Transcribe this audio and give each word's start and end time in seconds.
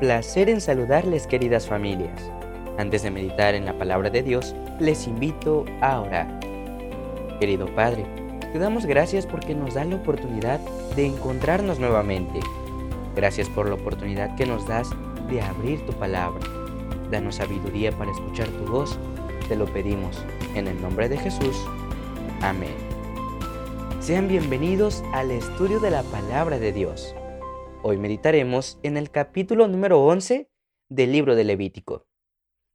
placer 0.00 0.48
en 0.48 0.62
saludarles 0.62 1.26
queridas 1.26 1.66
familias. 1.66 2.18
Antes 2.78 3.02
de 3.02 3.10
meditar 3.10 3.54
en 3.54 3.66
la 3.66 3.76
palabra 3.76 4.08
de 4.08 4.22
Dios, 4.22 4.54
les 4.78 5.06
invito 5.06 5.66
a 5.82 6.00
orar. 6.00 6.40
Querido 7.38 7.66
Padre, 7.74 8.06
te 8.50 8.58
damos 8.58 8.86
gracias 8.86 9.26
porque 9.26 9.54
nos 9.54 9.74
da 9.74 9.84
la 9.84 9.96
oportunidad 9.96 10.58
de 10.96 11.04
encontrarnos 11.04 11.78
nuevamente. 11.78 12.40
Gracias 13.14 13.50
por 13.50 13.68
la 13.68 13.74
oportunidad 13.74 14.34
que 14.36 14.46
nos 14.46 14.66
das 14.66 14.88
de 15.28 15.42
abrir 15.42 15.84
tu 15.84 15.92
palabra. 15.92 16.40
Danos 17.10 17.34
sabiduría 17.34 17.92
para 17.92 18.10
escuchar 18.10 18.48
tu 18.48 18.72
voz. 18.72 18.98
Te 19.48 19.56
lo 19.56 19.66
pedimos 19.66 20.24
en 20.54 20.66
el 20.66 20.80
nombre 20.80 21.10
de 21.10 21.18
Jesús. 21.18 21.56
Amén. 22.40 22.74
Sean 24.00 24.28
bienvenidos 24.28 25.04
al 25.12 25.30
estudio 25.30 25.78
de 25.78 25.90
la 25.90 26.02
palabra 26.04 26.58
de 26.58 26.72
Dios. 26.72 27.14
Hoy 27.82 27.96
meditaremos 27.96 28.78
en 28.82 28.98
el 28.98 29.10
capítulo 29.10 29.66
número 29.66 30.04
11 30.04 30.50
del 30.90 31.12
libro 31.12 31.34
de 31.34 31.44
Levítico. 31.44 32.06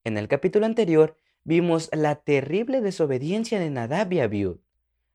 En 0.03 0.17
el 0.17 0.27
capítulo 0.27 0.65
anterior 0.65 1.19
vimos 1.43 1.91
la 1.93 2.15
terrible 2.15 2.81
desobediencia 2.81 3.59
de 3.59 3.69
Nadab 3.69 4.11
y 4.13 4.21
Abiud. 4.21 4.57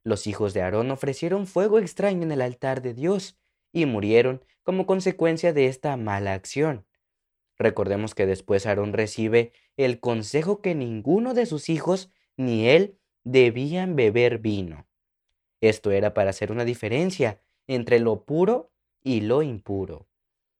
Los 0.05 0.29
hijos 0.29 0.55
de 0.55 0.62
Aarón 0.62 0.93
ofrecieron 0.93 1.48
fuego 1.48 1.81
extraño 1.81 2.23
en 2.23 2.31
el 2.31 2.41
altar 2.41 2.83
de 2.83 2.95
Dios 2.95 3.37
y 3.73 3.84
murieron 3.87 4.45
como 4.62 4.87
consecuencia 4.87 5.53
de 5.53 5.67
esta 5.67 5.97
mala 5.97 6.34
acción. 6.34 6.87
Recordemos 7.59 8.15
que 8.15 8.27
después 8.27 8.67
Aarón 8.67 8.93
recibe 8.93 9.53
el 9.77 9.98
consejo 9.98 10.62
que 10.62 10.77
ninguno 10.77 11.34
de 11.34 11.47
sus 11.47 11.69
hijos 11.69 12.12
ni 12.37 12.69
él 12.69 12.97
debían 13.25 13.97
beber 13.97 14.39
vino. 14.39 14.87
Esto 15.61 15.91
era 15.91 16.15
para 16.15 16.31
hacer 16.31 16.53
una 16.53 16.65
diferencia 16.65 17.43
entre 17.67 17.98
lo 17.98 18.25
puro 18.25 18.70
y 19.03 19.21
lo 19.21 19.43
impuro. 19.43 20.09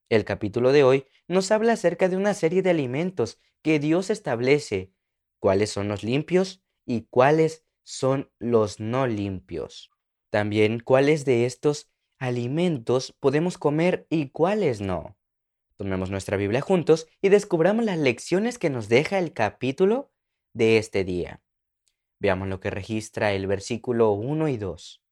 El 0.09 0.25
capítulo 0.25 0.73
de 0.73 0.83
hoy 0.83 1.07
nos 1.29 1.51
habla 1.51 1.75
acerca 1.75 2.09
de 2.09 2.17
una 2.17 2.35
serie 2.35 2.63
de 2.63 2.71
alimentos 2.71 3.41
que 3.63 3.79
Dios 3.79 4.11
establece, 4.11 4.93
cuáles 5.39 5.71
son 5.71 5.89
los 5.89 6.03
limpios 6.03 6.63
y 6.85 7.03
cuáles 7.03 7.65
son 7.83 8.31
los 8.39 8.81
no 8.81 9.07
limpios. 9.07 9.91
También 10.31 10.81
cuáles 10.81 11.25
de 11.25 11.47
estos 11.47 11.91
alimentos 12.19 13.15
podemos 13.21 13.59
comer 13.59 14.07
y 14.11 14.31
cuáles 14.31 14.81
no. 14.81 15.17
Tomemos 15.77 16.11
nuestra 16.11 16.37
Biblia 16.37 16.61
juntos 16.61 17.09
y 17.23 17.31
descubramos 17.31 17.85
las 17.85 17.99
lecciones 17.99 18.59
que 18.59 18.69
nos 18.69 18.89
deja 18.89 19.19
el 19.19 19.33
capítulo 19.33 20.13
de 20.53 20.79
este 20.79 21.05
día. 21.05 21.43
Veamos 22.19 22.49
lo 22.49 22.61
que 22.61 22.71
registra 22.71 23.33
el 23.33 23.47
versículo 23.47 24.13
1 24.13 24.49
y 24.49 24.57
2. 24.59 25.03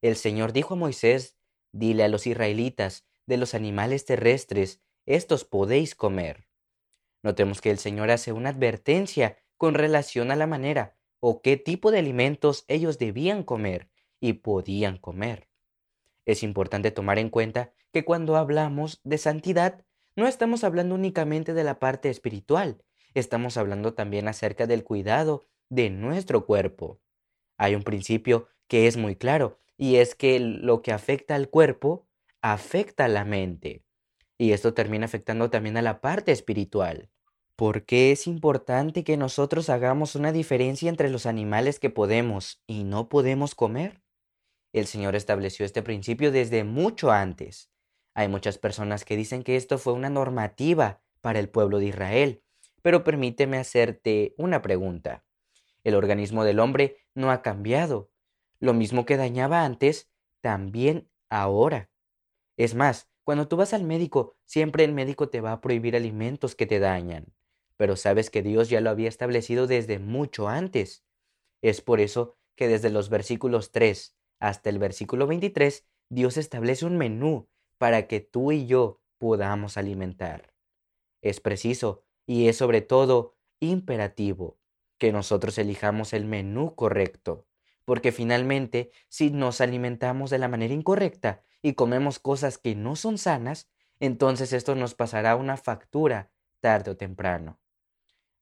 El 0.00 0.16
Señor 0.16 0.52
dijo 0.52 0.74
a 0.74 0.76
Moisés 0.76 1.36
Dile 1.72 2.04
a 2.04 2.08
los 2.08 2.26
israelitas, 2.26 3.06
de 3.26 3.36
los 3.36 3.54
animales 3.54 4.04
terrestres, 4.04 4.80
estos 5.06 5.44
podéis 5.44 5.94
comer. 5.94 6.46
Notemos 7.22 7.60
que 7.60 7.70
el 7.70 7.78
Señor 7.78 8.10
hace 8.10 8.32
una 8.32 8.50
advertencia 8.50 9.38
con 9.56 9.74
relación 9.74 10.30
a 10.30 10.36
la 10.36 10.46
manera 10.46 10.96
o 11.20 11.40
qué 11.40 11.56
tipo 11.56 11.90
de 11.90 11.98
alimentos 12.00 12.64
ellos 12.68 12.98
debían 12.98 13.44
comer 13.44 13.90
y 14.20 14.34
podían 14.34 14.98
comer. 14.98 15.48
Es 16.26 16.42
importante 16.42 16.90
tomar 16.90 17.18
en 17.18 17.30
cuenta 17.30 17.72
que 17.92 18.04
cuando 18.04 18.36
hablamos 18.36 19.00
de 19.04 19.18
santidad, 19.18 19.84
no 20.16 20.26
estamos 20.26 20.64
hablando 20.64 20.94
únicamente 20.94 21.54
de 21.54 21.64
la 21.64 21.78
parte 21.78 22.10
espiritual, 22.10 22.82
estamos 23.14 23.56
hablando 23.56 23.94
también 23.94 24.28
acerca 24.28 24.66
del 24.66 24.84
cuidado 24.84 25.46
de 25.68 25.90
nuestro 25.90 26.44
cuerpo. 26.44 27.00
Hay 27.56 27.74
un 27.74 27.82
principio 27.82 28.48
que 28.66 28.86
es 28.86 28.96
muy 28.96 29.16
claro 29.16 29.61
y 29.82 29.96
es 29.96 30.14
que 30.14 30.38
lo 30.38 30.80
que 30.80 30.92
afecta 30.92 31.34
al 31.34 31.50
cuerpo 31.50 32.06
afecta 32.40 33.06
a 33.06 33.08
la 33.08 33.24
mente. 33.24 33.82
Y 34.38 34.52
esto 34.52 34.74
termina 34.74 35.06
afectando 35.06 35.50
también 35.50 35.76
a 35.76 35.82
la 35.82 36.00
parte 36.00 36.30
espiritual. 36.30 37.10
¿Por 37.56 37.84
qué 37.84 38.12
es 38.12 38.28
importante 38.28 39.02
que 39.02 39.16
nosotros 39.16 39.68
hagamos 39.70 40.14
una 40.14 40.30
diferencia 40.30 40.88
entre 40.88 41.10
los 41.10 41.26
animales 41.26 41.80
que 41.80 41.90
podemos 41.90 42.62
y 42.68 42.84
no 42.84 43.08
podemos 43.08 43.56
comer? 43.56 44.00
El 44.72 44.86
Señor 44.86 45.16
estableció 45.16 45.66
este 45.66 45.82
principio 45.82 46.30
desde 46.30 46.62
mucho 46.62 47.10
antes. 47.10 47.68
Hay 48.14 48.28
muchas 48.28 48.58
personas 48.58 49.04
que 49.04 49.16
dicen 49.16 49.42
que 49.42 49.56
esto 49.56 49.78
fue 49.78 49.94
una 49.94 50.10
normativa 50.10 51.02
para 51.20 51.40
el 51.40 51.48
pueblo 51.48 51.80
de 51.80 51.86
Israel, 51.86 52.44
pero 52.82 53.02
permíteme 53.02 53.58
hacerte 53.58 54.32
una 54.38 54.62
pregunta. 54.62 55.24
El 55.82 55.96
organismo 55.96 56.44
del 56.44 56.60
hombre 56.60 56.98
no 57.16 57.32
ha 57.32 57.42
cambiado, 57.42 58.11
lo 58.62 58.74
mismo 58.74 59.04
que 59.04 59.16
dañaba 59.16 59.64
antes, 59.64 60.08
también 60.40 61.10
ahora. 61.28 61.90
Es 62.56 62.76
más, 62.76 63.10
cuando 63.24 63.48
tú 63.48 63.56
vas 63.56 63.74
al 63.74 63.82
médico, 63.82 64.36
siempre 64.44 64.84
el 64.84 64.92
médico 64.92 65.28
te 65.28 65.40
va 65.40 65.50
a 65.50 65.60
prohibir 65.60 65.96
alimentos 65.96 66.54
que 66.54 66.66
te 66.66 66.78
dañan. 66.78 67.34
Pero 67.76 67.96
sabes 67.96 68.30
que 68.30 68.40
Dios 68.40 68.70
ya 68.70 68.80
lo 68.80 68.90
había 68.90 69.08
establecido 69.08 69.66
desde 69.66 69.98
mucho 69.98 70.48
antes. 70.48 71.04
Es 71.60 71.80
por 71.80 71.98
eso 71.98 72.36
que 72.54 72.68
desde 72.68 72.90
los 72.90 73.08
versículos 73.10 73.72
3 73.72 74.16
hasta 74.38 74.70
el 74.70 74.78
versículo 74.78 75.26
23, 75.26 75.84
Dios 76.08 76.36
establece 76.36 76.86
un 76.86 76.96
menú 76.96 77.48
para 77.78 78.06
que 78.06 78.20
tú 78.20 78.52
y 78.52 78.66
yo 78.66 79.00
podamos 79.18 79.76
alimentar. 79.76 80.54
Es 81.20 81.40
preciso 81.40 82.04
y 82.26 82.46
es 82.46 82.58
sobre 82.58 82.80
todo 82.80 83.34
imperativo 83.58 84.56
que 84.98 85.10
nosotros 85.10 85.58
elijamos 85.58 86.12
el 86.12 86.26
menú 86.26 86.76
correcto 86.76 87.48
porque 87.84 88.12
finalmente 88.12 88.90
si 89.08 89.30
nos 89.30 89.60
alimentamos 89.60 90.30
de 90.30 90.38
la 90.38 90.48
manera 90.48 90.74
incorrecta 90.74 91.42
y 91.62 91.74
comemos 91.74 92.18
cosas 92.18 92.58
que 92.58 92.74
no 92.74 92.96
son 92.96 93.18
sanas, 93.18 93.70
entonces 94.00 94.52
esto 94.52 94.74
nos 94.74 94.94
pasará 94.94 95.36
una 95.36 95.56
factura 95.56 96.30
tarde 96.60 96.92
o 96.92 96.96
temprano. 96.96 97.60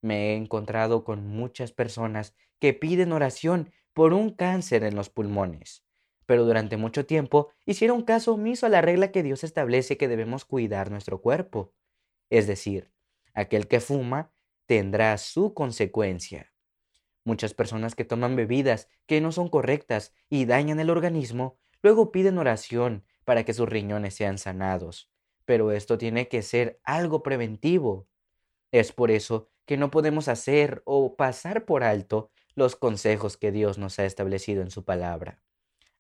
Me 0.03 0.31
he 0.33 0.37
encontrado 0.37 1.05
con 1.05 1.27
muchas 1.27 1.73
personas 1.73 2.35
que 2.59 2.73
piden 2.73 3.13
oración 3.13 3.73
por 3.93 4.15
un 4.15 4.31
cáncer 4.31 4.85
en 4.85 4.95
los 4.95 5.11
pulmones, 5.11 5.85
pero 6.27 6.45
durante 6.45 6.77
mucho 6.77 7.07
tiempo 7.07 7.51
hicieron 7.67 8.03
caso 8.03 8.35
omiso 8.35 8.67
a 8.67 8.71
la 8.71 8.81
regla 8.81 9.11
que 9.11 9.23
Dios 9.23 9.45
establece 9.45 9.97
que 9.97 10.09
debemos 10.09 10.45
cuidar 10.45 10.91
nuestro 10.91 11.21
cuerpo. 11.21 11.75
Es 12.31 12.47
decir, 12.47 12.93
aquel 13.35 13.67
que 13.69 13.81
fuma 13.81 14.33
tendrá 14.67 15.19
su 15.19 15.53
consecuencia. 15.53 16.50
Muchas 17.25 17.55
personas 17.55 17.95
que 17.95 18.05
toman 18.05 18.37
bebidas 18.37 18.89
que 19.07 19.21
no 19.21 19.33
son 19.33 19.49
correctas 19.49 20.15
y 20.29 20.47
dañan 20.47 20.81
el 20.81 20.91
organismo, 20.91 21.59
luego 21.83 22.13
piden 22.13 22.39
oración 22.39 23.05
para 23.25 23.45
que 23.45 23.55
sus 23.55 23.69
riñones 23.69 24.15
sean 24.15 24.39
sanados. 24.39 25.11
Pero 25.45 25.73
esto 25.73 25.99
tiene 25.99 26.29
que 26.29 26.43
ser 26.43 26.81
algo 26.85 27.23
preventivo. 27.23 28.09
Es 28.73 28.93
por 28.93 29.11
eso 29.11 29.49
que 29.67 29.77
no 29.77 29.91
podemos 29.91 30.29
hacer 30.29 30.83
o 30.85 31.17
pasar 31.17 31.65
por 31.65 31.85
alto 31.85 32.31
los 32.55 32.77
consejos 32.77 33.37
que 33.37 33.53
Dios 33.53 33.79
nos 33.79 33.99
ha 33.99 34.05
establecido 34.05 34.63
en 34.63 34.71
su 34.71 34.85
palabra. 34.85 35.43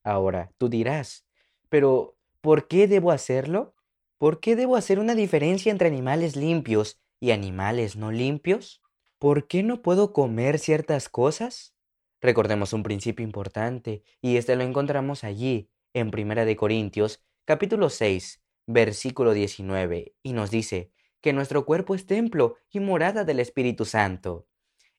Ahora, 0.03 0.53
tú 0.59 0.69
dirás, 0.69 1.27
pero 1.69 2.17
¿por 2.41 2.69
qué 2.69 2.89
debo 2.89 3.11
hacerlo? 3.13 3.75
¿Por 4.19 4.41
qué 4.41 4.57
debo 4.57 4.77
hacer 4.77 4.99
una 4.99 5.15
diferencia 5.15 5.71
entre 5.71 5.89
animales 5.89 6.37
limpios 6.37 7.01
y 7.21 7.31
animales 7.31 7.97
no 7.97 8.11
limpios? 8.11 8.83
¿Por 9.21 9.47
qué 9.49 9.63
no 9.63 9.83
puedo 9.83 10.15
comer 10.15 10.59
ciertas 10.59 11.11
cosas? 11.11 11.75
Recordemos 12.23 12.73
un 12.73 12.83
principio 12.83 13.23
importante, 13.23 14.03
y 14.23 14.39
este 14.39 14.57
lo 14.57 14.63
encontramos 14.63 15.25
allí, 15.25 15.69
en 15.93 16.11
Primera 16.11 16.47
de 16.47 16.57
Corintios, 16.57 17.23
capítulo 17.45 17.91
6, 17.91 18.43
versículo 18.67 19.35
19, 19.35 20.15
y 20.23 20.33
nos 20.33 20.51
dice 20.51 20.91
que 21.21 21.35
nuestro 21.35 21.67
cuerpo 21.67 21.95
es 21.95 22.07
templo 22.07 22.57
y 22.71 22.81
morada 22.81 23.25
del 23.25 23.41
Espíritu 23.41 23.85
Santo. 23.85 24.47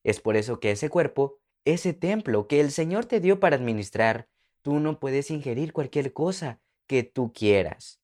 Es 0.03 0.19
por 0.19 0.35
eso 0.35 0.59
que 0.59 0.69
ese 0.69 0.89
cuerpo, 0.89 1.39
ese 1.65 1.93
templo 1.93 2.47
que 2.47 2.59
el 2.59 2.69
Señor 2.69 3.05
te 3.05 3.21
dio 3.21 3.39
para 3.39 3.55
administrar, 3.55 4.29
tú 4.61 4.79
no 4.79 4.99
puedes 4.99 5.31
ingerir 5.31 5.73
cualquier 5.73 6.13
cosa 6.13 6.61
que 6.85 7.01
tú 7.01 7.33
quieras. 7.33 7.99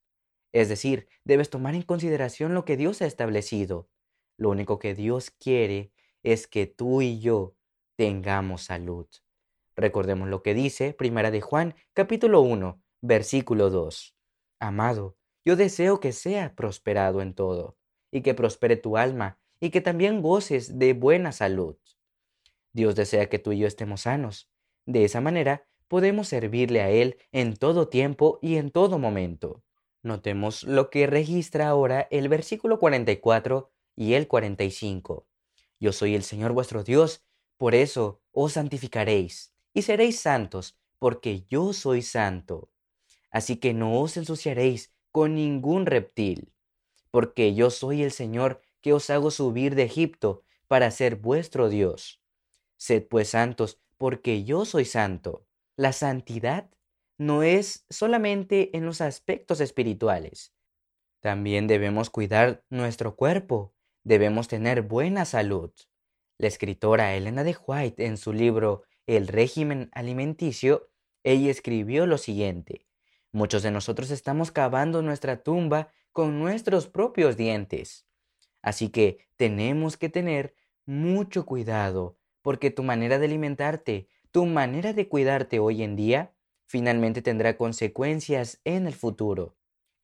Es 0.52 0.68
decir, 0.68 1.10
debes 1.26 1.52
tomar 1.52 1.76
en 1.76 1.84
consideración 1.84 2.56
lo 2.56 2.66
que 2.66 2.76
Dios 2.76 3.04
ha 3.04 3.06
establecido. 3.06 3.88
Lo 4.36 4.50
único 4.50 4.80
que 4.80 4.96
Dios 4.96 5.30
quiere 5.30 5.92
es 6.32 6.46
que 6.48 6.66
tú 6.68 7.02
y 7.02 7.20
yo 7.20 7.56
tengamos 7.96 8.64
salud. 8.64 9.08
Recordemos 9.78 10.28
lo 10.28 10.44
que 10.44 10.54
dice 10.54 10.94
Primera 10.94 11.32
de 11.32 11.40
Juan, 11.40 11.76
capítulo 11.94 12.42
1, 12.42 12.82
versículo 13.02 13.70
2. 13.70 14.14
Amado, 14.60 15.16
yo 15.46 15.56
deseo 15.56 16.02
que 16.02 16.12
sea 16.12 16.54
prosperado 16.54 17.22
en 17.22 17.34
todo, 17.34 17.78
y 18.12 18.24
que 18.24 18.34
prospere 18.34 18.76
tu 18.76 18.98
alma, 18.98 19.40
y 19.62 19.70
que 19.70 19.80
también 19.80 20.22
goces 20.22 20.78
de 20.78 20.92
buena 20.94 21.32
salud. 21.32 21.78
Dios 22.74 22.96
desea 22.96 23.30
que 23.30 23.40
tú 23.40 23.54
y 23.54 23.60
yo 23.60 23.68
estemos 23.68 24.02
sanos. 24.02 24.52
De 24.86 25.06
esa 25.06 25.22
manera 25.22 25.66
podemos 25.88 26.28
servirle 26.28 26.82
a 26.82 26.90
Él 26.90 27.18
en 27.32 27.56
todo 27.56 27.88
tiempo 27.88 28.40
y 28.42 28.58
en 28.58 28.72
todo 28.72 29.00
momento. 29.00 29.64
Notemos 30.04 30.64
lo 30.64 30.90
que 30.90 31.08
registra 31.08 31.70
ahora 31.70 32.08
el 32.12 32.28
versículo 32.28 32.80
44 32.80 33.72
y 33.96 34.14
el 34.14 34.28
45. 34.28 35.27
Yo 35.80 35.92
soy 35.94 36.16
el 36.16 36.24
Señor 36.24 36.54
vuestro 36.54 36.84
Dios, 36.84 37.24
por 37.58 37.76
eso 37.76 38.22
os 38.32 38.54
santificaréis 38.54 39.54
y 39.74 39.84
seréis 39.84 40.20
santos, 40.20 40.78
porque 41.00 41.46
yo 41.50 41.74
soy 41.74 42.02
santo. 42.02 42.72
Así 43.32 43.58
que 43.58 43.74
no 43.74 44.00
os 44.02 44.18
ensuciaréis 44.18 44.94
con 45.12 45.36
ningún 45.36 45.86
reptil. 45.86 46.54
porque 47.12 47.56
yo 47.56 47.70
soy 47.72 48.04
el 48.04 48.12
Señor 48.12 48.62
que 48.82 48.94
os 48.94 49.10
hago 49.10 49.32
subir 49.32 49.76
de 49.76 49.84
Egipto 49.84 50.44
para 50.68 50.92
ser 50.92 51.16
vuestro 51.16 51.70
Dios. 51.70 52.22
Sed 52.78 53.08
pues 53.08 53.30
santos, 53.30 53.82
porque 53.98 54.44
yo 54.44 54.66
soy 54.66 54.86
santo. 54.86 55.48
La 55.76 55.94
santidad 55.94 56.70
no 57.18 57.44
es 57.44 57.86
solamente 57.90 58.76
en 58.78 58.86
los 58.86 59.02
aspectos 59.02 59.62
espirituales. 59.62 60.54
También 61.22 61.68
debemos 61.68 62.10
cuidar 62.10 62.64
nuestro 62.70 63.16
cuerpo, 63.16 63.76
debemos 64.08 64.48
tener 64.48 64.84
buena 64.84 65.26
salud. 65.26 65.70
La 66.38 66.48
escritora 66.48 67.14
Elena 67.16 67.44
de 67.44 67.58
White 67.68 68.06
en 68.06 68.16
su 68.16 68.32
libro 68.32 68.84
El 69.06 69.28
régimen 69.28 69.90
alimenticio, 69.92 70.90
ella 71.26 71.52
escribió 71.52 72.06
lo 72.06 72.18
siguiente. 72.18 72.88
Muchos 73.34 73.64
de 73.64 73.72
nosotros 73.72 74.10
estamos 74.12 74.52
cavando 74.52 75.02
nuestra 75.02 75.44
tumba 75.44 75.92
con 76.14 76.40
nuestros 76.40 76.88
propios 76.88 77.36
dientes. 77.36 78.08
Así 78.62 78.88
que 78.90 79.28
tenemos 79.36 79.98
que 79.98 80.08
tener 80.08 80.56
mucho 80.86 81.46
cuidado, 81.46 82.18
porque 82.42 82.72
tu 82.72 82.84
manera 82.84 83.20
de 83.20 83.26
alimentarte, 83.26 84.08
tu 84.32 84.46
manera 84.46 84.94
de 84.94 85.10
cuidarte 85.10 85.60
hoy 85.60 85.84
en 85.84 85.98
día, 85.98 86.34
finalmente 86.66 87.22
tendrá 87.22 87.58
consecuencias 87.58 88.62
en 88.64 88.88
el 88.88 88.94
futuro. 88.94 89.57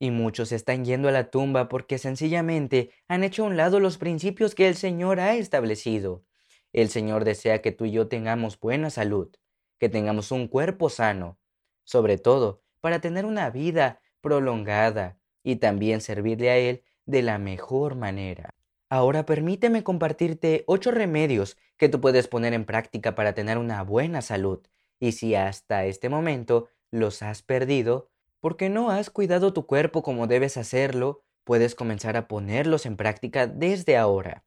Y 0.04 0.10
muchos 0.10 0.52
están 0.52 0.84
yendo 0.84 1.08
a 1.08 1.12
la 1.12 1.30
tumba 1.30 1.70
porque 1.70 1.96
sencillamente 1.96 2.90
han 3.08 3.24
hecho 3.24 3.42
a 3.42 3.46
un 3.46 3.56
lado 3.56 3.80
los 3.80 3.96
principios 3.96 4.54
que 4.54 4.68
el 4.68 4.74
Señor 4.74 5.18
ha 5.18 5.34
establecido. 5.34 6.26
El 6.74 6.90
Señor 6.90 7.24
desea 7.24 7.62
que 7.62 7.72
tú 7.72 7.86
y 7.86 7.92
yo 7.92 8.06
tengamos 8.06 8.60
buena 8.60 8.90
salud, 8.90 9.34
que 9.78 9.88
tengamos 9.88 10.30
un 10.30 10.46
cuerpo 10.46 10.90
sano, 10.90 11.38
sobre 11.84 12.18
todo 12.18 12.60
para 12.82 13.00
tener 13.00 13.24
una 13.24 13.48
vida 13.48 14.02
prolongada 14.20 15.16
y 15.42 15.56
también 15.56 16.02
servirle 16.02 16.50
a 16.50 16.58
Él 16.58 16.82
de 17.06 17.22
la 17.22 17.38
mejor 17.38 17.94
manera. 17.94 18.50
Ahora 18.90 19.24
permíteme 19.24 19.84
compartirte 19.84 20.64
ocho 20.66 20.90
remedios 20.90 21.56
que 21.78 21.88
tú 21.88 22.02
puedes 22.02 22.28
poner 22.28 22.52
en 22.52 22.66
práctica 22.66 23.14
para 23.14 23.32
tener 23.32 23.56
una 23.56 23.82
buena 23.82 24.20
salud. 24.20 24.60
Y 25.00 25.12
si 25.12 25.34
hasta 25.34 25.86
este 25.86 26.10
momento 26.10 26.68
los 26.90 27.22
has 27.22 27.40
perdido, 27.40 28.10
porque 28.44 28.68
no 28.68 28.90
has 28.90 29.08
cuidado 29.08 29.54
tu 29.54 29.64
cuerpo 29.64 30.02
como 30.02 30.26
debes 30.26 30.58
hacerlo, 30.58 31.24
puedes 31.44 31.74
comenzar 31.74 32.14
a 32.18 32.28
ponerlos 32.28 32.84
en 32.84 32.98
práctica 32.98 33.46
desde 33.46 33.96
ahora. 33.96 34.44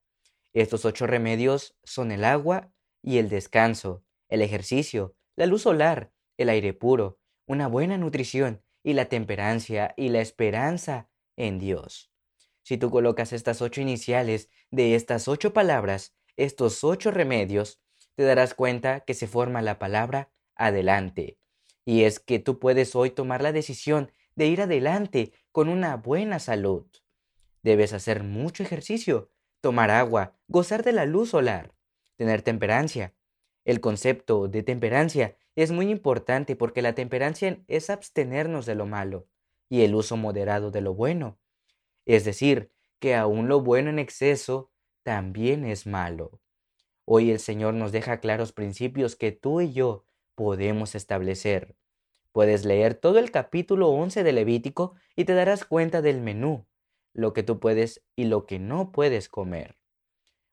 Estos 0.54 0.86
ocho 0.86 1.08
remedios 1.08 1.76
son 1.84 2.12
el 2.12 2.24
agua 2.24 2.72
y 3.02 3.18
el 3.18 3.28
descanso, 3.28 4.04
el 4.30 4.44
ejercicio, 4.44 5.16
la 5.36 5.48
luz 5.48 5.64
solar, 5.64 6.14
el 6.38 6.50
aire 6.50 6.74
puro, 6.74 7.20
una 7.48 7.66
buena 7.66 7.98
nutrición 7.98 8.62
y 8.84 8.94
la 8.94 9.06
temperancia 9.06 9.96
y 9.98 10.10
la 10.10 10.22
esperanza 10.22 11.10
en 11.36 11.58
Dios. 11.58 12.12
Si 12.62 12.78
tú 12.78 12.92
colocas 12.92 13.34
estas 13.34 13.64
ocho 13.64 13.82
iniciales 13.82 14.52
de 14.70 14.94
estas 14.94 15.28
ocho 15.28 15.54
palabras, 15.54 16.16
estos 16.36 16.84
ocho 16.84 17.10
remedios, 17.10 17.82
te 18.14 18.26
darás 18.26 18.54
cuenta 18.54 19.00
que 19.00 19.16
se 19.16 19.26
forma 19.26 19.64
la 19.64 19.80
palabra 19.80 20.32
adelante, 20.54 21.40
y 21.88 22.04
es 22.04 22.20
que 22.20 22.38
tú 22.40 22.60
puedes 22.60 22.98
hoy 22.98 23.12
tomar 23.12 23.42
la 23.42 23.54
decisión 23.54 24.12
de 24.36 24.48
ir 24.48 24.62
adelante 24.62 25.32
con 25.54 25.70
una 25.70 25.96
buena 25.96 26.38
salud. 26.38 26.86
Debes 27.64 27.94
hacer 27.94 28.24
mucho 28.24 28.62
ejercicio, 28.62 29.32
tomar 29.62 29.90
agua, 29.90 30.36
gozar 30.50 30.84
de 30.84 30.92
la 30.92 31.06
luz 31.06 31.30
solar, 31.30 31.74
tener 32.18 32.42
temperancia. 32.42 33.16
El 33.64 33.80
concepto 33.80 34.50
de 34.50 34.64
temperancia 34.64 35.38
es 35.56 35.72
muy 35.72 35.90
importante 35.90 36.58
porque 36.58 36.82
la 36.82 36.94
temperancia 36.94 37.64
es 37.70 37.90
abstenernos 37.90 38.66
de 38.66 38.76
lo 38.76 38.86
malo 38.86 39.30
y 39.70 39.84
el 39.84 39.96
uso 39.96 40.18
moderado 40.18 40.72
de 40.72 40.82
lo 40.82 40.94
bueno. 40.94 41.40
Es 42.06 42.26
decir, 42.26 42.70
que 43.00 43.16
aún 43.16 43.48
lo 43.48 43.62
bueno 43.62 43.90
en 43.92 44.00
exceso 44.00 44.74
también 45.04 45.64
es 45.64 45.88
malo. 45.88 46.42
Hoy 47.06 47.32
el 47.32 47.40
Señor 47.40 47.76
nos 47.76 47.94
deja 47.94 48.20
claros 48.20 48.52
principios 48.52 49.16
que 49.16 49.32
tú 49.32 49.62
y 49.62 49.72
yo 49.72 50.04
podemos 50.38 50.94
establecer. 50.94 51.76
Puedes 52.32 52.64
leer 52.64 52.94
todo 52.94 53.18
el 53.18 53.32
capítulo 53.32 53.90
11 53.90 54.24
de 54.24 54.32
Levítico 54.34 54.94
y 55.16 55.26
te 55.26 55.34
darás 55.34 55.66
cuenta 55.66 56.04
del 56.04 56.22
menú, 56.22 56.68
lo 57.12 57.34
que 57.34 57.42
tú 57.42 57.60
puedes 57.60 58.04
y 58.16 58.26
lo 58.26 58.46
que 58.46 58.60
no 58.60 58.92
puedes 58.92 59.30
comer. 59.30 59.80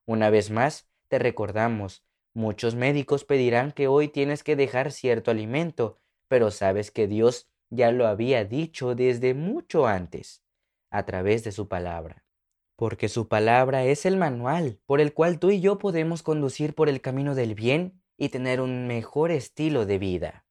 Una 0.06 0.30
vez 0.30 0.50
más, 0.50 0.88
te 1.08 1.18
recordamos, 1.18 2.02
muchos 2.32 2.74
médicos 2.74 3.26
pedirán 3.26 3.72
que 3.72 3.86
hoy 3.86 4.08
tienes 4.08 4.42
que 4.42 4.56
dejar 4.56 4.90
cierto 4.90 5.30
alimento, 5.30 6.00
pero 6.28 6.50
sabes 6.50 6.90
que 6.90 7.06
Dios 7.06 7.50
ya 7.68 7.92
lo 7.92 8.06
había 8.06 8.46
dicho 8.46 8.94
desde 8.94 9.34
mucho 9.34 9.86
antes, 9.86 10.42
a 10.88 11.04
través 11.04 11.44
de 11.44 11.52
su 11.52 11.68
palabra. 11.68 12.24
Porque 12.76 13.10
su 13.10 13.28
palabra 13.28 13.84
es 13.84 14.06
el 14.06 14.16
manual 14.16 14.80
por 14.86 15.02
el 15.02 15.12
cual 15.12 15.38
tú 15.38 15.50
y 15.50 15.60
yo 15.60 15.76
podemos 15.76 16.22
conducir 16.22 16.74
por 16.74 16.88
el 16.88 17.02
camino 17.02 17.34
del 17.34 17.54
bien 17.54 18.00
y 18.16 18.28
tener 18.28 18.60
un 18.60 18.86
mejor 18.86 19.30
estilo 19.30 19.86
de 19.86 19.98
vida. 19.98 20.44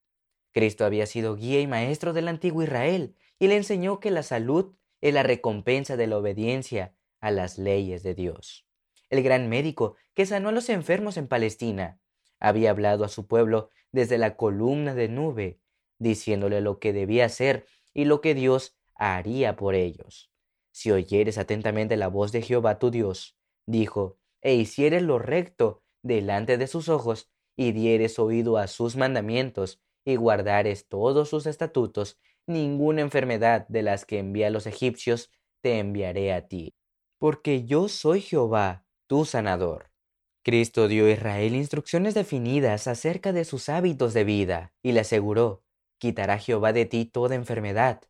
Cristo 0.52 0.86
había 0.86 1.06
sido 1.06 1.36
guía 1.36 1.60
y 1.60 1.68
maestro 1.68 2.14
del 2.14 2.28
antiguo 2.28 2.64
Israel 2.64 3.16
y 3.40 3.48
le 3.48 3.58
enseñó 3.58 4.00
que 4.00 4.12
la 4.12 4.24
salud 4.24 4.76
es 5.02 5.14
la 5.14 5.24
recompensa 5.24 5.98
de 5.98 6.08
la 6.08 6.18
obediencia 6.18 6.96
a 7.20 7.32
las 7.32 7.58
leyes 7.58 8.04
de 8.04 8.14
Dios. 8.16 8.66
El 9.10 9.24
gran 9.24 9.50
médico 9.50 9.96
que 10.14 10.26
sanó 10.26 10.50
a 10.50 10.52
los 10.52 10.70
enfermos 10.70 11.18
en 11.18 11.28
Palestina 11.28 12.00
había 12.40 12.70
hablado 12.70 13.04
a 13.04 13.10
su 13.10 13.28
pueblo 13.28 13.70
desde 13.92 14.18
la 14.18 14.36
columna 14.36 14.94
de 14.96 15.08
nube, 15.08 15.60
diciéndole 16.00 16.62
lo 16.62 16.80
que 16.80 16.94
debía 16.94 17.26
hacer 17.26 17.66
y 17.94 18.06
lo 18.06 18.22
que 18.22 18.34
Dios 18.34 18.78
haría 18.96 19.56
por 19.56 19.76
ellos. 19.76 20.32
Si 20.72 20.92
oyeres 20.92 21.38
atentamente 21.38 21.96
la 21.98 22.08
voz 22.08 22.32
de 22.32 22.42
Jehová 22.42 22.80
tu 22.80 22.92
Dios, 22.92 23.38
dijo, 23.66 24.18
e 24.42 24.56
hicieres 24.56 25.04
lo 25.04 25.20
recto 25.20 25.84
delante 26.02 26.58
de 26.58 26.68
sus 26.68 26.90
ojos, 26.90 27.32
y 27.56 27.72
dieres 27.72 28.20
oído 28.20 28.58
a 28.58 28.68
sus 28.68 28.96
mandamientos, 28.96 29.82
y 30.06 30.16
guardares 30.16 30.88
todos 30.88 31.30
sus 31.30 31.46
estatutos, 31.46 32.20
ninguna 32.46 33.02
enfermedad 33.02 33.68
de 33.68 33.84
las 33.84 34.06
que 34.06 34.20
envía 34.20 34.50
los 34.50 34.68
egipcios 34.68 35.32
te 35.62 35.80
enviaré 35.80 36.34
a 36.34 36.48
ti. 36.48 36.76
Porque 37.20 37.64
yo 37.64 37.88
soy 37.88 38.22
Jehová, 38.22 38.86
tu 39.08 39.26
sanador. 39.26 39.92
Cristo 40.44 40.90
dio 40.90 41.06
a 41.06 41.12
Israel 41.12 41.56
instrucciones 41.56 42.14
definidas 42.14 42.88
acerca 42.88 43.32
de 43.32 43.46
sus 43.46 43.70
hábitos 43.70 44.14
de 44.14 44.26
vida, 44.26 44.74
y 44.84 44.92
le 44.92 45.00
aseguró, 45.00 45.64
quitará 46.00 46.38
Jehová 46.38 46.74
de 46.74 46.86
ti 46.86 47.06
toda 47.06 47.36
enfermedad. 47.36 48.02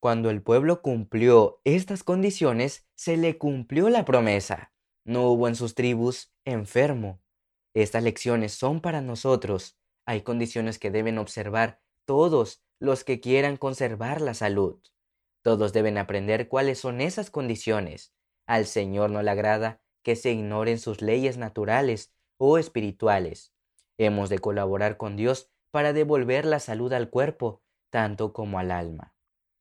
Cuando 0.00 0.30
el 0.30 0.42
pueblo 0.42 0.82
cumplió 0.82 1.60
estas 1.64 2.02
condiciones, 2.02 2.88
se 2.96 3.16
le 3.16 3.38
cumplió 3.38 3.88
la 3.88 4.04
promesa. 4.04 4.72
No 5.04 5.30
hubo 5.30 5.46
en 5.46 5.54
sus 5.54 5.74
tribus 5.76 6.32
enfermo. 6.44 7.20
Estas 7.76 8.02
lecciones 8.02 8.54
son 8.54 8.80
para 8.80 9.02
nosotros 9.02 9.76
hay 10.06 10.22
condiciones 10.22 10.78
que 10.78 10.90
deben 10.90 11.18
observar 11.18 11.80
todos 12.06 12.62
los 12.78 13.04
que 13.04 13.20
quieran 13.20 13.58
conservar 13.58 14.22
la 14.22 14.32
salud. 14.32 14.80
Todos 15.42 15.74
deben 15.74 15.98
aprender 15.98 16.48
cuáles 16.48 16.78
son 16.78 17.02
esas 17.02 17.30
condiciones. 17.30 18.14
Al 18.46 18.64
Señor 18.64 19.10
no 19.10 19.22
le 19.22 19.30
agrada 19.30 19.82
que 20.02 20.16
se 20.16 20.30
ignoren 20.32 20.78
sus 20.78 21.02
leyes 21.02 21.36
naturales 21.36 22.14
o 22.38 22.56
espirituales. 22.56 23.52
Hemos 23.98 24.30
de 24.30 24.38
colaborar 24.38 24.96
con 24.96 25.16
Dios 25.16 25.50
para 25.70 25.92
devolver 25.92 26.46
la 26.46 26.60
salud 26.60 26.94
al 26.94 27.10
cuerpo, 27.10 27.60
tanto 27.90 28.32
como 28.32 28.58
al 28.58 28.70
alma. 28.70 29.14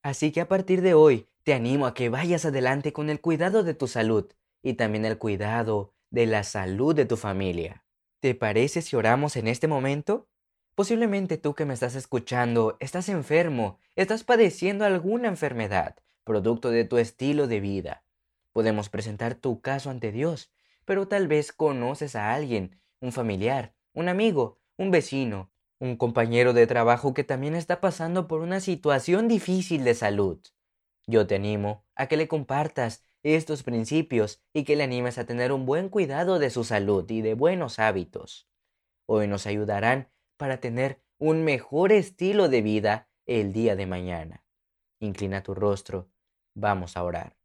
Así 0.03 0.31
que 0.31 0.39
a 0.39 0.47
partir 0.47 0.81
de 0.81 0.93
hoy 0.93 1.27
te 1.43 1.53
animo 1.53 1.85
a 1.85 1.93
que 1.93 2.07
vayas 2.07 2.45
adelante 2.45 2.93
con 2.93 3.09
el 3.09 3.19
cuidado 3.19 3.63
de 3.63 3.73
tu 3.73 3.87
salud 3.87 4.31
y 4.63 4.75
también 4.75 5.03
el 5.03 5.17
cuidado 5.17 5.93
de 6.11 6.27
la 6.27 6.43
salud 6.43 6.95
de 6.95 7.05
tu 7.05 7.17
familia. 7.17 7.84
¿Te 8.19 8.33
parece 8.33 8.81
si 8.81 8.95
oramos 8.95 9.35
en 9.35 9.47
este 9.47 9.67
momento? 9.67 10.27
Posiblemente 10.73 11.37
tú 11.37 11.53
que 11.53 11.65
me 11.65 11.73
estás 11.73 11.95
escuchando 11.95 12.75
estás 12.79 13.07
enfermo, 13.07 13.79
estás 13.95 14.23
padeciendo 14.23 14.83
alguna 14.83 15.27
enfermedad, 15.27 15.95
producto 16.23 16.69
de 16.71 16.85
tu 16.85 16.97
estilo 16.97 17.47
de 17.47 17.59
vida. 17.59 18.03
Podemos 18.51 18.89
presentar 18.89 19.35
tu 19.35 19.61
caso 19.61 19.89
ante 19.89 20.11
Dios, 20.11 20.51
pero 20.85 21.07
tal 21.07 21.27
vez 21.27 21.51
conoces 21.51 22.15
a 22.15 22.33
alguien, 22.33 22.79
un 22.99 23.11
familiar, 23.11 23.73
un 23.93 24.09
amigo, 24.09 24.59
un 24.77 24.91
vecino, 24.91 25.51
un 25.79 25.95
compañero 25.95 26.53
de 26.53 26.67
trabajo 26.67 27.13
que 27.13 27.23
también 27.23 27.55
está 27.55 27.79
pasando 27.79 28.27
por 28.27 28.41
una 28.41 28.59
situación 28.59 29.27
difícil 29.27 29.83
de 29.83 29.93
salud. 29.93 30.39
Yo 31.05 31.27
te 31.27 31.35
animo 31.35 31.85
a 31.95 32.07
que 32.07 32.17
le 32.17 32.27
compartas 32.27 33.04
estos 33.25 33.63
principios 33.63 34.39
y 34.53 34.65
que 34.65 34.75
le 34.75 34.83
animes 34.83 35.17
a 35.17 35.25
tener 35.25 35.51
un 35.51 35.65
buen 35.65 35.89
cuidado 35.89 36.37
de 36.37 36.51
su 36.51 36.63
salud 36.63 37.09
y 37.09 37.21
de 37.21 37.33
buenos 37.33 37.79
hábitos. 37.79 38.47
Hoy 39.07 39.27
nos 39.27 39.47
ayudarán 39.47 40.11
para 40.37 40.59
tener 40.59 41.01
un 41.17 41.43
mejor 41.43 41.91
estilo 41.91 42.49
de 42.49 42.61
vida 42.61 43.09
el 43.25 43.51
día 43.51 43.75
de 43.75 43.87
mañana. 43.87 44.45
Inclina 44.99 45.41
tu 45.41 45.55
rostro, 45.55 46.07
vamos 46.53 46.97
a 46.97 47.03
orar. 47.03 47.35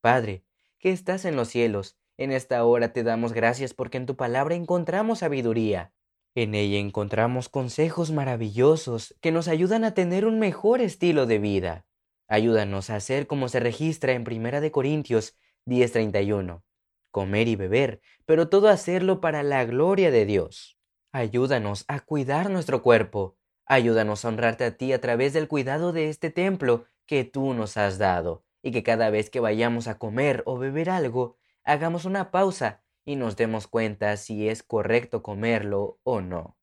Padre, 0.00 0.42
que 0.78 0.90
estás 0.90 1.26
en 1.26 1.36
los 1.36 1.48
cielos, 1.48 1.98
en 2.16 2.32
esta 2.32 2.64
hora 2.64 2.94
te 2.94 3.02
damos 3.02 3.34
gracias 3.34 3.74
porque 3.74 3.98
en 3.98 4.06
tu 4.06 4.16
palabra 4.16 4.54
encontramos 4.54 5.18
sabiduría. 5.18 5.92
En 6.34 6.54
ella 6.54 6.78
encontramos 6.78 7.50
consejos 7.50 8.10
maravillosos 8.10 9.14
que 9.20 9.32
nos 9.32 9.48
ayudan 9.48 9.84
a 9.84 9.92
tener 9.92 10.24
un 10.24 10.38
mejor 10.38 10.80
estilo 10.80 11.26
de 11.26 11.38
vida. 11.38 11.86
Ayúdanos 12.28 12.90
a 12.90 12.96
hacer 12.96 13.26
como 13.26 13.48
se 13.48 13.60
registra 13.60 14.12
en 14.12 14.24
1 14.24 14.70
Corintios 14.70 15.36
10:31, 15.66 16.64
comer 17.10 17.48
y 17.48 17.56
beber, 17.56 18.00
pero 18.26 18.48
todo 18.48 18.68
hacerlo 18.68 19.20
para 19.20 19.42
la 19.42 19.64
gloria 19.64 20.10
de 20.10 20.24
Dios. 20.26 20.78
Ayúdanos 21.12 21.84
a 21.88 22.00
cuidar 22.00 22.50
nuestro 22.50 22.82
cuerpo. 22.82 23.36
Ayúdanos 23.66 24.24
a 24.24 24.28
honrarte 24.28 24.64
a 24.64 24.76
ti 24.76 24.92
a 24.92 25.00
través 25.00 25.32
del 25.32 25.48
cuidado 25.48 25.92
de 25.92 26.08
este 26.08 26.30
templo 26.30 26.86
que 27.06 27.24
tú 27.24 27.54
nos 27.54 27.76
has 27.76 27.98
dado, 27.98 28.44
y 28.62 28.72
que 28.72 28.82
cada 28.82 29.10
vez 29.10 29.30
que 29.30 29.40
vayamos 29.40 29.86
a 29.86 29.98
comer 29.98 30.42
o 30.46 30.58
beber 30.58 30.90
algo, 30.90 31.36
hagamos 31.64 32.04
una 32.04 32.30
pausa 32.30 32.82
y 33.04 33.16
nos 33.16 33.36
demos 33.36 33.66
cuenta 33.68 34.16
si 34.16 34.48
es 34.48 34.62
correcto 34.62 35.22
comerlo 35.22 36.00
o 36.02 36.20
no. 36.20 36.58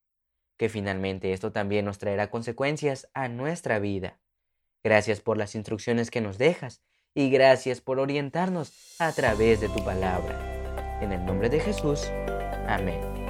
Que 0.57 0.69
finalmente 0.69 1.33
esto 1.33 1.51
también 1.51 1.85
nos 1.85 1.99
traerá 1.99 2.29
consecuencias 2.31 3.09
a 3.13 3.27
nuestra 3.29 3.79
vida. 3.79 4.19
Gracias 4.83 5.21
por 5.21 5.37
las 5.37 5.55
instrucciones 5.55 6.11
que 6.11 6.21
nos 6.21 6.37
dejas 6.37 6.81
y 7.13 7.29
gracias 7.29 7.81
por 7.81 7.99
orientarnos 7.99 8.95
a 8.99 9.11
través 9.11 9.61
de 9.61 9.69
tu 9.69 9.83
palabra. 9.83 10.99
En 11.01 11.11
el 11.11 11.25
nombre 11.25 11.49
de 11.49 11.59
Jesús. 11.59 12.09
Amén. 12.67 13.20